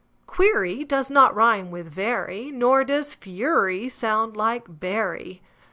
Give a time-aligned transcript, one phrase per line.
[0.25, 5.43] Query does not rime with very, Nor does fury sound like bury.